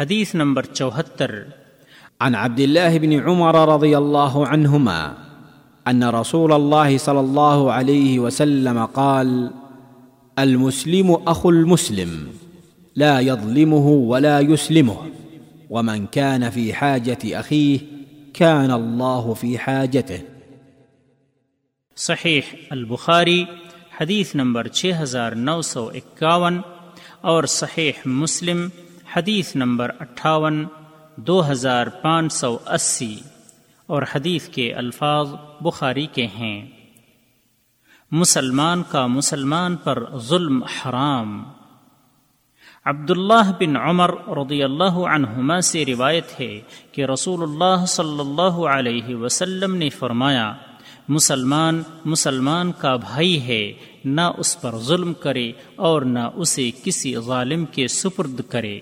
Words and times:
حدیث 0.00 0.34
نمبر 0.34 0.62
چوہتر۔ 0.62 1.30
عن 2.20 2.34
عبد 2.34 2.60
الله 2.60 2.98
بن 2.98 3.12
عمر 3.12 3.68
رضي 3.68 3.94
الله 3.96 4.46
عنهما 4.46 5.14
ان 5.86 6.02
رسول 6.02 6.52
الله 6.52 6.98
صلى 6.98 7.20
الله 7.20 7.72
عليه 7.72 8.18
وسلم 8.18 8.84
قال 8.84 9.48
المسلم 10.38 11.16
اخو 11.26 11.50
المسلم 11.50 12.26
لا 12.96 13.20
يظلمه 13.20 13.86
ولا 13.86 14.40
يسلمه 14.40 15.08
ومن 15.70 16.06
كان 16.06 16.50
في 16.50 16.72
حاجه 16.72 17.18
اخيه 17.24 17.78
كان 18.32 18.70
الله 18.70 19.34
في 19.40 19.56
حاجته. 19.56 20.22
صحیح 21.96 22.56
البخاری 22.70 23.44
حدیث 24.00 24.34
نمبر 24.34 24.68
چھ 24.68 24.86
ہزار 25.02 25.32
نو 25.32 25.62
سو 25.62 25.88
اکاون 25.88 26.60
اور 27.20 27.44
صحیح 27.44 27.92
مسلم 28.06 28.68
حدیث 29.16 29.56
نمبر 29.56 29.90
اٹھاون، 30.00 30.64
دو 31.16 31.50
ہزار 31.50 31.86
پانچ 31.86 32.32
سو 32.32 32.58
اسی، 32.66 33.16
اور 33.86 34.02
حدیث 34.14 34.48
کے 34.48 34.74
الفاظ 34.74 35.28
بخاری 35.60 36.06
کے 36.06 36.26
ہیں۔ 36.26 36.66
مسلمان 38.10 38.82
کا 38.88 39.06
مسلمان 39.06 39.76
پر 39.76 40.04
ظلم 40.16 40.62
حرام۔ 40.62 41.44
عبداللہ 42.84 43.52
بن 43.60 43.76
عمر 43.76 44.10
رضی 44.28 44.62
اللہ 44.62 44.96
عنہما 45.08 45.60
سے 45.60 45.84
روایت 45.84 46.40
ہے 46.40 46.60
کہ 46.92 47.04
رسول 47.04 47.42
اللہ 47.42 47.86
صلی 47.86 48.20
اللہ 48.20 48.66
علیہ 48.66 49.16
وسلم 49.16 49.74
نے 49.74 49.88
فرمایا، 49.88 50.52
مسلمان 51.08 51.82
مسلمان 52.04 52.72
کا 52.72 52.96
بھائی 52.96 53.42
ہے، 53.46 53.72
نہ 54.04 54.30
اس 54.38 54.60
پر 54.60 54.78
ظلم 54.78 55.14
کرے 55.14 55.52
اور 55.76 56.02
نہ 56.02 56.30
اسے 56.34 56.70
کسی 56.84 57.14
ظالم 57.14 57.64
کے 57.64 57.88
سپرد 57.88 58.40
کرے۔ 58.48 58.80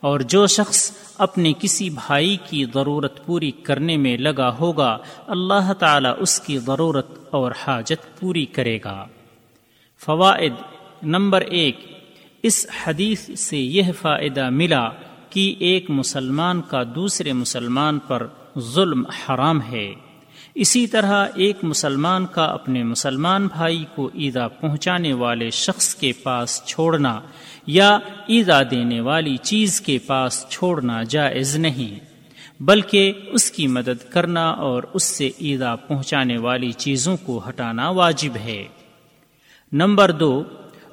اور 0.00 0.20
جو 0.20 0.46
شخص 0.46 0.90
اپنے 1.18 1.52
کسی 1.58 1.90
بھائی 1.90 2.36
کی 2.36 2.64
ضرورت 2.74 3.26
پوری 3.26 3.50
کرنے 3.50 3.96
میں 3.96 4.16
لگا 4.16 4.56
ہوگا، 4.60 4.98
اللہ 5.26 5.72
تعالی 5.72 6.08
اس 6.18 6.40
کی 6.40 6.58
ضرورت 6.58 7.06
اور 7.30 7.52
حاجت 7.66 8.20
پوری 8.20 8.44
کرے 8.44 8.78
گا۔ 8.84 9.06
فوائد 9.98 10.52
نمبر 11.02 11.40
ایک، 11.40 11.76
اس 12.42 12.66
حدیث 12.86 13.30
سے 13.38 13.58
یہ 13.58 13.82
فائدہ 14.00 14.50
ملا 14.50 14.88
کہ 15.30 15.54
ایک 15.58 15.90
مسلمان 15.90 16.62
کا 16.62 16.82
دوسرے 16.94 17.32
مسلمان 17.32 17.98
پر 17.98 18.26
ظلم 18.58 19.06
حرام 19.06 19.62
ہے۔ 19.62 19.94
اسی 20.54 20.86
طرح 20.86 21.26
ایک 21.34 21.56
مسلمان 21.62 22.26
کا 22.26 22.44
اپنے 22.44 22.84
مسلمان 22.84 23.46
بھائی 23.46 23.84
کو 23.94 24.10
ایدا 24.14 24.48
پہنچانے 24.48 25.12
والے 25.12 25.50
شخص 25.50 25.94
کے 25.94 26.12
پاس 26.12 26.62
چھوڑنا 26.64 27.20
یا 27.66 27.98
ایدا 28.26 28.62
دینے 28.62 29.00
والی 29.00 29.36
چیز 29.36 29.80
کے 29.80 29.98
پاس 30.06 30.46
چھوڑنا 30.48 31.02
جائز 31.02 31.56
نہیں، 31.56 31.98
بلکہ 32.62 33.12
اس 33.26 33.50
کی 33.50 33.66
مدد 33.66 34.10
کرنا 34.10 34.50
اور 34.50 34.82
اس 34.92 35.02
سے 35.02 35.30
ایدا 35.38 35.76
پہنچانے 35.76 36.38
والی 36.38 36.72
چیزوں 36.72 37.16
کو 37.16 37.48
ہٹانا 37.48 37.90
واجب 37.90 38.36
ہے۔ 38.36 38.64
نمبر 39.72 40.10
دو، 40.10 40.42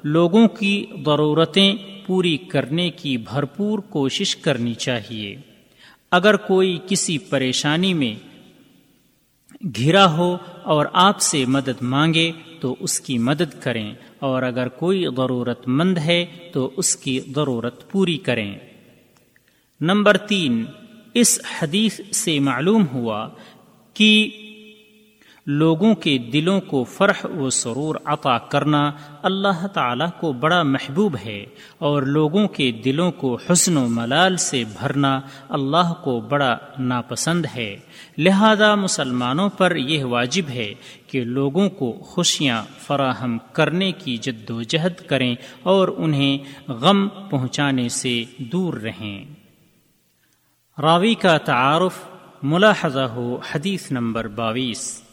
لوگوں 0.04 0.48
کی 0.48 0.86
ضرورتیں 1.06 1.74
پوری 2.06 2.36
کرنے 2.36 2.90
کی 2.90 3.16
بھرپور 3.16 3.78
کوشش 3.78 4.36
کرنی 4.36 4.74
چاہیے۔ 4.74 5.36
اگر 6.10 6.36
کوئی 6.36 6.78
کسی 6.88 7.18
پریشانی 7.18 7.94
میں 7.94 8.14
گھرا 9.76 10.12
ہو 10.12 10.36
اور 10.62 10.86
آپ 10.92 11.20
سے 11.20 11.44
مدد 11.48 11.82
مانگے 11.82 12.32
تو 12.60 12.76
اس 12.80 13.00
کی 13.00 13.18
مدد 13.18 13.62
کریں 13.62 13.94
اور 14.18 14.42
اگر 14.42 14.68
کوئی 14.68 15.04
ضرورت 15.16 15.68
مند 15.68 15.98
ہے 15.98 16.26
تو 16.52 16.70
اس 16.76 16.96
کی 16.96 17.20
ضرورت 17.34 17.90
پوری 17.90 18.16
کریں۔ 18.16 18.54
نمبر 19.80 20.16
تین، 20.16 20.64
اس 21.14 21.40
حدیث 21.62 22.00
سے 22.12 22.38
معلوم 22.38 22.84
ہوا 22.92 23.28
کہ 23.94 24.30
لوگوں 25.46 25.94
کے 25.94 26.18
دلوں 26.18 26.60
کو 26.60 26.84
فرح 26.84 27.26
و 27.26 27.50
سرور 27.50 27.94
عطا 28.04 28.38
کرنا 28.38 28.92
اللہ 29.22 29.66
تعالیٰ 29.66 30.08
کو 30.20 30.32
بڑا 30.32 30.62
محبوب 30.62 31.16
ہے 31.24 31.46
اور 31.78 32.02
لوگوں 32.02 32.48
کے 32.48 32.70
دلوں 32.70 33.12
کو 33.12 33.38
حسن 33.50 33.76
و 33.76 33.88
ملال 33.88 34.36
سے 34.36 34.64
بھرنا 34.80 35.20
اللہ 35.48 35.94
کو 36.04 36.20
بڑا 36.20 36.56
ناپسند 36.78 37.46
ہے۔ 37.56 37.76
لہذا 38.18 38.74
مسلمانوں 38.74 39.48
پر 39.48 39.76
یہ 39.76 40.04
واجب 40.04 40.48
ہے 40.48 40.74
کہ 41.06 41.24
لوگوں 41.24 41.70
کو 41.70 41.92
خوشیاں 41.92 42.64
فراہم 42.78 43.38
کرنے 43.52 43.92
کی 43.92 44.16
جد 44.16 44.50
و 44.50 44.62
جہد 44.62 45.06
کریں 45.06 45.34
اور 45.62 45.88
انہیں 45.96 46.38
غم 46.70 47.08
پہنچانے 47.08 47.88
سے 47.88 48.24
دور 48.38 48.74
رہیں۔ 48.74 49.24
راوی 50.80 51.14
کا 51.14 51.38
تعارف 51.38 51.98
ملاحظہ 52.42 53.00
ہو 53.00 53.38
حدیث 53.52 53.92
نمبر 53.92 54.28
باویس۔ 54.28 55.05